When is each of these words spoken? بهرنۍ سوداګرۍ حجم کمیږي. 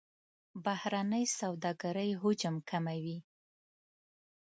بهرنۍ 0.63 1.25
سوداګرۍ 1.39 2.09
حجم 2.21 2.55
کمیږي. 2.69 3.17